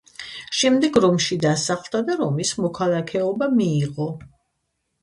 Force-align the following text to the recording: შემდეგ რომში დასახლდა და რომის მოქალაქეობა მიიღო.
შემდეგ 0.61 0.97
რომში 1.05 1.37
დასახლდა 1.43 2.01
და 2.09 2.17
რომის 2.23 2.55
მოქალაქეობა 2.67 3.53
მიიღო. 3.61 4.11